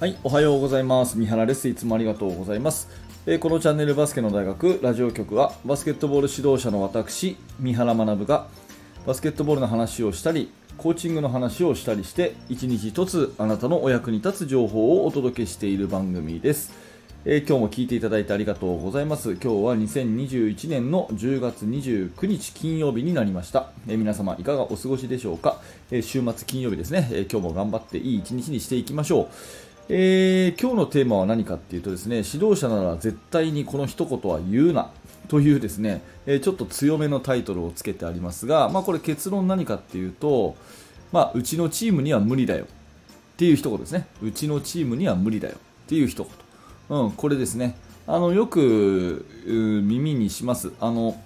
[0.00, 1.18] はい、おはようございます。
[1.18, 1.68] 三原です。
[1.68, 2.88] いつもありがとうございます。
[3.26, 8.46] えー、このチャンネルバスケの大学ラジオ局はバスケットボール指導者の私、三原学が
[9.06, 16.72] バスケットボールの話をしたり、コーチングの話をしたりして、一日一つあなたのお役に立つ情報をお届けしている番組です。
[17.26, 19.32] えー、今日も聞いていただいてありがとうございます。
[19.32, 23.68] 今日は2021年の10月29日金曜日になりました。
[23.86, 25.60] えー、皆様いかがお過ごしでしょうか、
[25.90, 29.69] え、週末金曜日ですね、え今日も頑張っていい一日にしていきましょう。
[29.92, 34.92] えー、今日のテーマは何かっていうとですね指導者なら絶対にこの一言は言うな
[35.26, 40.54] というですね、えー、ちょっと強めのタイトルをつけてありますが、まあ、これ結論何かっていうと、
[41.10, 42.66] まあ、うちのチームには無理だよっ
[43.36, 44.06] ていう一言ですね。
[44.22, 46.24] うちのチームには無理だよっていう一
[46.88, 47.74] 言、うん、これですね。
[48.06, 50.70] あのよく耳にします。
[50.78, 51.20] あの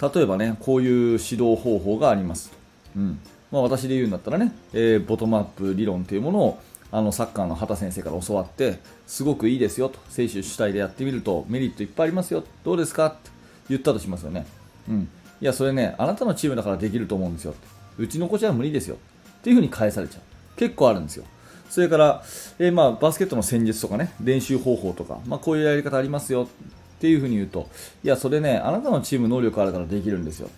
[0.00, 2.50] 例えばねこういう指導方法があります。
[2.50, 2.56] と、
[2.96, 3.18] うん。
[3.50, 6.58] まあ、私で言うんだったらね、えー、ボトムアップ理論というものを
[6.92, 13.30] あのサッカーの畑先生から教わってすごくいいですよと選手主体でやってみるとメリットいっぱいありますよどうですかって
[13.68, 14.46] 言ったとしますよね、
[14.88, 15.08] うん、
[15.40, 17.54] いやそれねあなたのチームだからできると思うんですよ
[17.98, 20.22] うちの子じゃ無理ですよっていう風に返されちゃう。
[20.56, 21.24] 結構あるんですよ。
[21.70, 22.22] それから、
[22.58, 27.68] えー、まあバスケットの戦術とかね練習方法とか、まあ、こういうやり方ありますよっていう風に言うと
[28.04, 30.48] いやそれねあなたのチーム能力あるからできるんですよ。
[30.48, 30.50] っ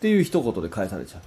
[0.00, 1.18] ていう一言で返されちゃ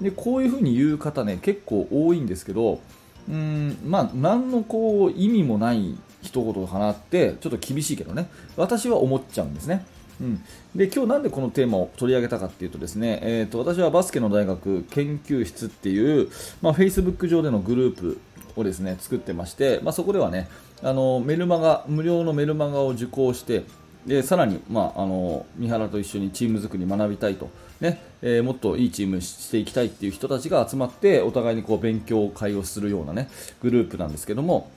[0.00, 0.04] う。
[0.04, 2.80] でこういう風に言う方ね結構多いんですけど
[3.28, 9.84] うんまあ何のこう意味もない一言かなってちょっと厳しいけどね私は思っちゃうんですね。
[10.20, 10.44] うん、
[10.76, 16.28] で今日なんでこのテーマを取り上げたかっていうとですね、えーと、私はバスケの大学研究室っていう、
[16.60, 18.20] まあ、Facebook 上でのグループ
[18.54, 20.48] をですね作ってまして、まあ、そこではね
[20.82, 23.64] あのメルマガ無料のメルマガを受講して
[24.06, 33.28] でさらに、まあ、あの三原と一緒にチーム作り学びたいと、ねえー、もっといいチームしていきたいっていう人たちが集まってお互いにこう勉強会をするような、ね、
[33.62, 34.70] グループなんですけども、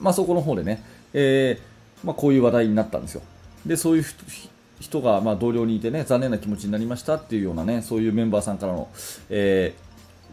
[0.00, 0.82] まあ、そこの方でね、
[1.14, 3.22] えー、まあ、こういう話題になったんですよ。
[3.64, 4.04] でそういう
[4.80, 8.88] 人が、ま、同僚にいてね残念な気持ちになりましたっていうようなねそういうメンバーさんからの、
[9.28, 9.74] え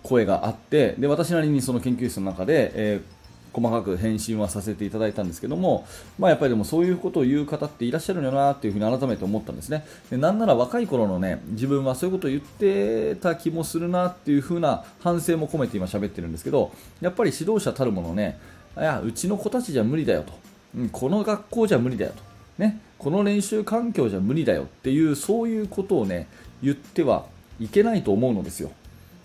[0.03, 3.14] ー、声があってで私なりにその研究室の中で、えー
[3.55, 5.87] 細かく返信はさせていただいたんですけども、
[6.19, 9.85] まあ、やっぱりでもそういうことを言う方っていらっしゃるんだなっていうふに改めて思ったんですね。
[10.09, 18.37] でなんなら若い頃のね自分はそういうことを言ってた気もするなっていうふな反省も込めて今喋ってるんですけどやっぱり指導者たるものね
[18.77, 20.33] いやうちの子たちじゃ無理だよと、
[20.77, 22.21] うん、この学校じゃ無理だよと、
[22.57, 26.27] ね、この練習環境じゃ無理だよっていうそういうことをね
[26.61, 27.25] 言っては
[27.59, 28.71] いけないと思うのですよ、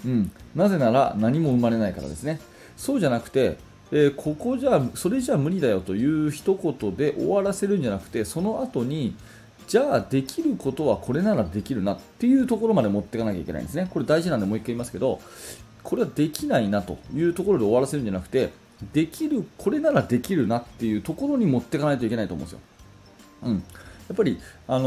[0.04, 2.40] うん、なぜなら何も生まれないからですね。
[2.76, 3.58] そうじゃなくて
[3.92, 9.16] えー、ここじゃそれじゃ無理だよという一言で終わらせるんじゃなくてその後に
[9.66, 13.88] じゃあできることはこれならできるなっていうところまで持っていかなきゃいけないんですね。
[13.90, 15.20] これ大事なんでもう一回言いますけど
[15.82, 18.50] これはできないなというところで終わらせるんじゃなくて
[18.92, 22.60] できるこれならできるなっていうところに持っていかないといけないと思うんですよ、
[23.42, 23.60] うん、や
[24.12, 24.84] っぱり、あの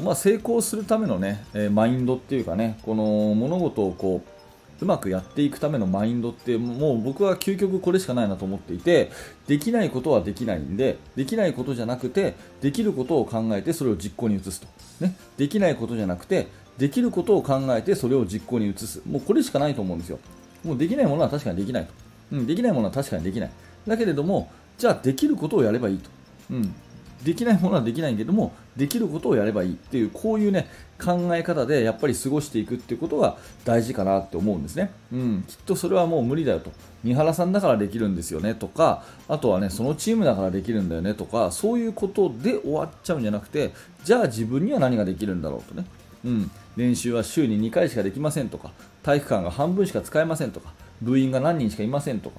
[0.00, 3.04] ー、まあ、成功するためのね、え、マインドっていうかねこの
[3.34, 4.39] 物事をこう
[4.80, 9.10] うまくやっていくためのマインドってもう僕は究極これしかないなと思っていて
[9.46, 14.66] できないことはできないんでできないことじゃなくてできることを考えてそれを実行に移すと、
[15.00, 16.48] ね、できないことじゃなくて
[16.78, 19.02] できることを考えてそれを実行に移す。
[19.06, 20.18] もうこれしかないと思うんですよ。
[20.64, 21.92] もうできないものは確かにできないと、
[22.32, 23.50] うん、できないものは確かにできない。
[23.86, 26.08] だけれどもじゃあできることをやればいいと、
[26.50, 26.74] うん、
[27.22, 36.70] できないものはできないけどもできることをやればいいっていうこういうね考え方でやっぱり過ごしていくっていうことが大事かなって思うんですね、うん、きっとそれはもう無理だよと。
[37.02, 38.54] 三原さんだからできるんですよね。
[38.54, 41.14] とかあとはねそのチームだからできるんだよね。
[41.14, 43.72] とかそういうことで終わっちゃうんじゃなくて
[44.04, 45.86] じゃあ自分には何ができるんだろうとね、
[46.24, 48.70] うん、練習は週に2回しかできませんとか
[49.02, 52.38] 体育館が半分しか使えませんとか部員が何人しかいませんとか。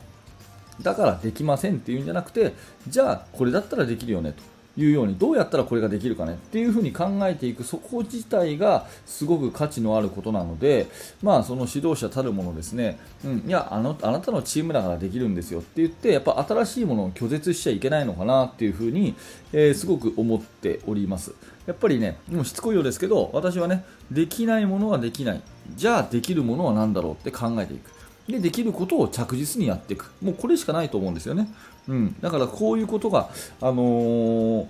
[0.81, 2.53] だからできませんっていうんじゃなくて
[2.87, 4.43] じゃあこれだったらできるよねと。
[4.77, 10.87] いうようにどうやったらこれができるかねっていうふうに考えていくそこ自体がすごく価値のあることなので、
[11.21, 19.15] まあ、その指導者たるものですね、うん、いやあのあなたのチームだからできるんですよって言ってやっぱ新しいものを拒絶しちゃいけないのかなっていうふうに、
[19.51, 21.33] えー、すごく思っております。
[21.67, 25.41] やっぱりねもうしつこいようですけど私はねできないものはできない。
[25.75, 27.91] じゃあできるものは何だろうって考えていく。
[28.27, 30.11] でできることを着実にやっていく。
[30.21, 31.49] もうこれしかないと思うんですよね、
[31.87, 33.29] うん、だからこういうことが、
[33.59, 34.67] あのー、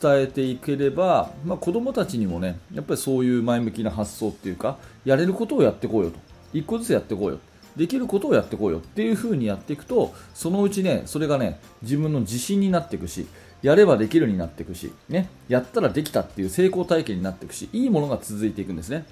[0.00, 6.18] 伝えていければ、まあ、子供たちにもねやっぱりそういう前向きな発想っていうかやれることをやっていこうよと。
[6.54, 7.38] 1個ずつやっていこうよ。
[7.76, 13.26] できることをやっていこうよっていう風にやっていくとそのうちねそれがね自分の自信になっていくし
[13.62, 19.06] やればできるになっていくし、ね、やったらできたっていう成功体験になっていくしいいものが続いていくんですね。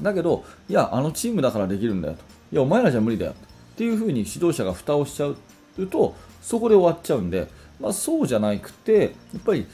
[0.00, 2.20] だけどいやあのチームだからできるんだよと。
[2.52, 3.34] いやお前らじゃ無理だよっ
[3.76, 5.36] ていう風に指導者が蓋をしちゃう
[5.88, 7.48] とそこで終わっちゃうんで、
[7.80, 9.66] まあ、そうじゃなくてやっぱり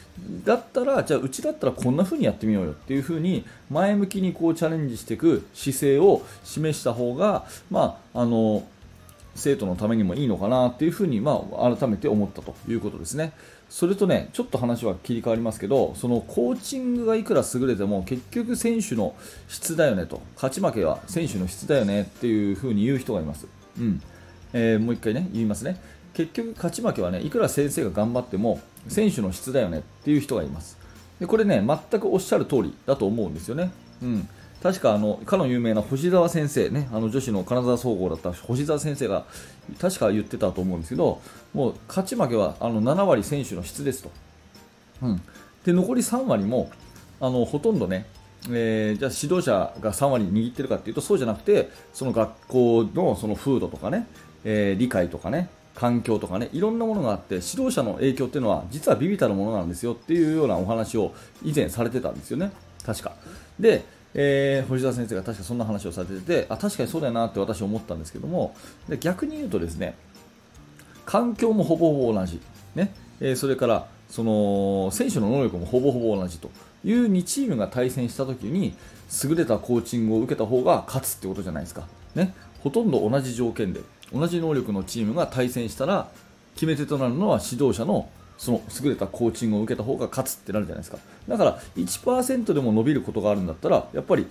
[0.44, 8.64] だったらじゃあうちだったらこんな風にやってみようよっていう風に前向きにこうチャレンジしていく姿勢を示した方が、まあ、あの
[9.34, 13.32] 生徒のためにもいいのかなっていうふうに、まあ、改めて思ったということですね。
[13.68, 19.14] それとね、ちょっと話は切り替わりますけど、そのコーチングがいくら優れても、結局選手の
[19.48, 23.46] 質だよねと、勝ち負けは選手の質だよねっていうふうに言う人がいます。
[23.78, 24.00] うん。
[24.52, 25.80] えー、もう一回ね、言いますね。
[26.16, 28.58] 結局勝ち負けはね、いくら先生が頑張っても、
[28.88, 30.78] 選手の質だよねっていう人がいます。
[31.20, 33.70] でこれね、全くおっしゃる通りだと思うんですよね。
[34.02, 34.28] うん。
[34.62, 39.26] 確かあのかの有名な星沢先生ねあの女子の金沢総合だった星沢先生が
[39.78, 41.20] 確か言ってたと思うんですけど
[41.52, 44.10] もう勝ち負けはあの7割選手の質ですと、
[45.02, 45.22] うん、
[45.64, 46.70] で残り3割も
[47.20, 48.06] あのほとんどね
[48.48, 54.06] えー、じゃあ指導者が3割握ってるかというとそうじゃなくてその学校のその風土とかね、
[54.44, 61.14] えー、理解とかね環境とかねいろんなものがあって指導者の影響っていうのは実はビビたるものなんですよっていうようなお話を
[61.44, 62.50] 以前されてたんですよね。
[62.84, 63.12] 確か。
[63.60, 63.84] で
[64.18, 68.56] えー、星沢先生が確かそんな話をされててあ確かにそうだよなって私思ったんですけども
[68.88, 69.94] で逆に言うとですね
[71.04, 72.40] 環境もほぼほぼ同じ、
[72.74, 72.94] ね。
[73.20, 76.50] えー、それからその選手の能力もほぼほぼ同じと。
[76.84, 78.74] いう2チームが対戦した時に
[79.24, 83.80] 優れたコーチングを受けた方が勝つってことじゃないですか、ね、ほとんど同じ条件で。
[84.12, 86.08] 同じ能力のチームが対戦したら
[86.54, 88.08] 決め手となるのは指導者の
[88.38, 90.98] その優れたコーチングを受けた方が勝つってなるじゃないですか。
[91.26, 94.26] だから1%でも伸びることがあるんだったらやっぱり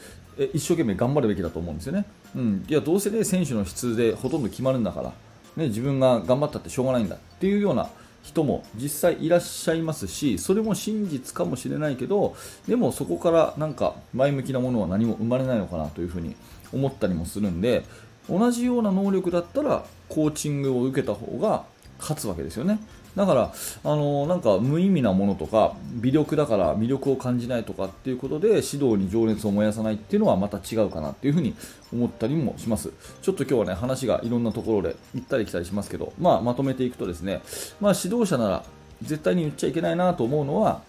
[0.53, 2.05] 一生懸命頑張るべきだと思うんですよね、
[2.35, 5.13] うん、いやどうせ、ね、選手の質でほとんど決まるんだから、
[5.55, 7.89] ね、自分が頑張ったってしょうがないんだっていうような
[8.23, 12.35] 人も実際いらっしゃいますしそれも真実かもしれないけど
[12.67, 16.35] でもそこからなんか前向きなものは何も生まれないのかなというふに
[16.73, 17.85] 思ったりもするんで
[18.29, 21.63] 同じような能力だったらコーチングを受けた方が
[21.99, 22.79] 勝つわけですよね。
[23.15, 23.53] だから、
[23.85, 31.55] あのなんか無意味なものとか微力だから魅力を感じないとかっていうことで指導に情熱を燃やさないっていうのはまた違うかなっていうふうに
[31.93, 32.91] 思ったりもします。
[33.21, 37.41] ちょっと今日はね話がいろんなところで行ったり来たりしますけど、まあ、まとめていくとですね、
[37.79, 38.63] まあ、指導者なら
[39.01, 40.81] 絶対に言っちゃいけないなと思うのは、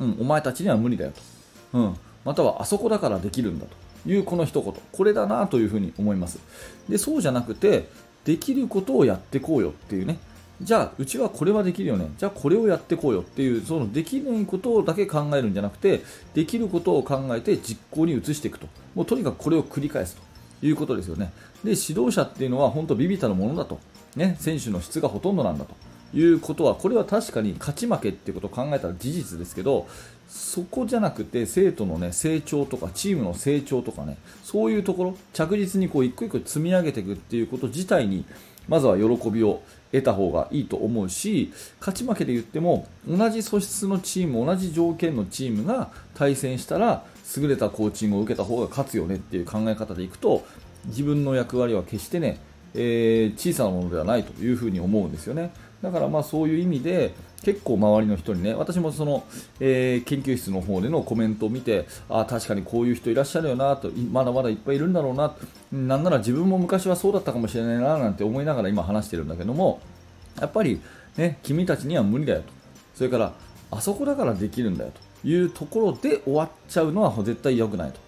[0.00, 1.12] うん、お前たちには無理だよ
[1.72, 3.85] と、うん、またはあそこだからできるんだと。
[4.06, 4.74] いうこの一言。
[4.92, 6.38] これだなというふうに思います。
[6.88, 7.88] でそうじゃなくて
[8.24, 10.18] できることをやっていこうよっていうね。
[10.62, 12.08] じゃあうちはこれはできるよね。
[12.16, 16.02] じゃあこれをやっていこうよっていうそのできないことだけ考えるんじゃなくて
[16.34, 18.66] できることを考えて実行に移していくと。
[18.94, 20.26] もうとにかくこれを繰り返すと。
[20.62, 21.32] いうことですよね。
[21.64, 23.78] で指導者っていうのは本当ビビたるものだと、
[24.14, 25.74] ね、選手の質がほとんどなんだと。
[26.14, 29.86] いうことはこれは確かに勝ち負けっていうことを考えたら事実ですけど
[30.28, 38.24] そこじゃなくて生徒の、ね、成長とかチームの成長とかねそういうところ着実にこう一個一個積み上げていくっていうこと自体に
[38.68, 39.62] まずは喜びを
[39.92, 47.04] 得た方がいいと思うし勝ち負けで言っても同じ素質のチーム同じ条件のチームが対戦したら
[47.36, 50.44] 優れたコーチングを受けた方が勝つよねっていう考え方でいくと
[50.86, 52.40] 自分の役割は決してね、
[52.74, 55.50] えー、小さなものではないというふうに思うんですよね。
[55.82, 57.14] だからまあそういう意味で
[57.46, 59.24] 結構周りの人にね私もその、
[59.60, 65.32] えー、研究室の方でのコメントを見てあ確かにこういう人いらっしゃるよなとまだまだいっぱいいるんだろうな
[65.70, 69.80] なんなら自分も昔はそうだったかもしれないななんて思いながら今話してるんだけども
[70.40, 70.80] やっぱり
[71.16, 72.48] ね君たちには無理だよと。
[72.96, 73.32] それから
[73.70, 74.90] あそこだからできるんだよ
[75.22, 78.00] というところで終わっちゃうのは絶対良くないと、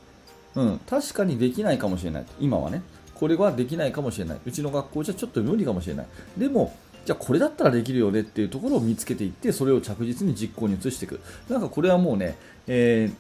[0.57, 2.33] うん、確かにできないかもしれないと。
[2.41, 2.83] 今はね。
[3.15, 4.39] これはできないかもしれない。
[4.45, 6.07] うちの学校じゃちょっと無理かもしれない。
[6.37, 6.75] でも
[7.09, 11.23] じゃあこれだったらできるよねっていうところを見つけていってそれを着実に実行に移していく。
[11.49, 12.37] なんかこれはもうね、
[12.67, 13.11] え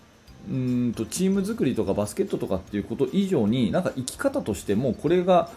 [0.46, 5.48] ー、うんとチーム作りとかバスケットとかっていうこと以上になんか生き方としてもこれが、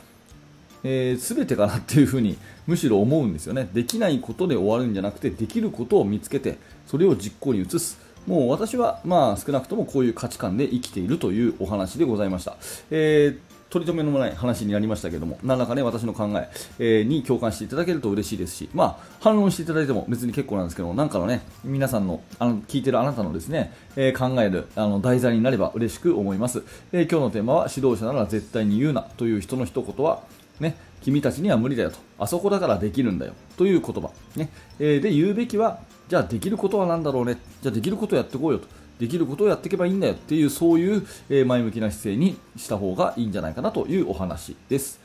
[0.86, 3.68] えー、全てかなっていうふうにむしろ思うんですよね。
[3.74, 6.58] できないことで終わるんじゃなくてできることを見つけて
[6.88, 8.00] それを実行に移す。
[8.28, 12.56] もう私はまあ少なくともこういう価値観で生きているというお話でございました。
[12.92, 26.64] えー取り留めのない話になりましたけども、何らかね、私の考ええ、に共感していただけると嬉しいですし、まあ、反論していただいても別に結構なんですけど、なんかのね、皆さんの、あの、聞いてるあなたのですね、え、考える、あの、題材になれば嬉しく思います。
[26.92, 30.24] え、今日のテーマは、指導者なら絶対に言うなという人の一言は、
[30.60, 33.34] ね、君たちには無理だよと、あそこだからできるんだよ。
[33.58, 34.50] という言葉、ね。
[34.80, 38.68] え、で言うべきは、じゃあできることは何だろうね、じゃあできることやっていこうよと。
[39.02, 45.02] できることをやっていけばいいんだよっていうそういう前向きな姿勢にした方がいいんじゃないかなというお話です。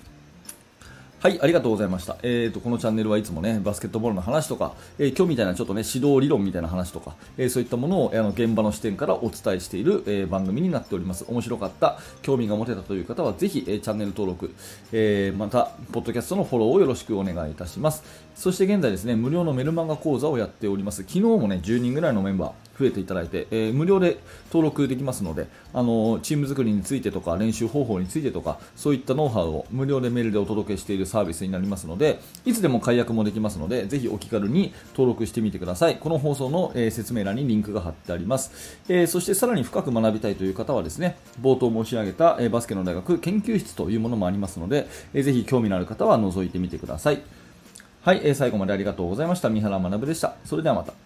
[1.19, 2.19] はい、ありがとうございました。
[2.23, 11.25] えーと、このチャンネルはいつもね、バスケットボールの話とか、えー、今日みたいなちょっとね、指導理論みたいな話とか、えー、そういったものを、あの現場の視点からお伝えしている、えー、番組になっております。
[11.27, 14.55] 面白かった、興味が持てたという方は、ぜひ、えー、チャンネル登録、
[14.93, 18.05] えー、また、ポッドキャストのフォローをよろしくお願いいたします。
[18.35, 20.99] そして現在ですね、無料のメルマガ講座をやっております。
[21.03, 35.97] 昨日もね、10人ぐらいのメンバー、増えていただいて、えー、無料で登録できますので、あのチーム作りについてとか練習方法についてとかそういったノウハウを無料でメールでお届けしているサービスになりますのでいつでも解約もできますのでぜひお気軽に登録してみてください。
[35.97, 47.21] この放送の、えー、説明欄にリンクが貼ってあります、えー、そしてさらに深く学びたいという方はですね冒頭申し上げた、えバスケの大学研究室というものもありますので、えー、ぜひ興味のある方は覗いてみてください。
[48.03, 49.51] はい、えー、最後までありがとうございました。
[49.51, 50.37] 三原学でした。
[50.45, 51.06] それではまた。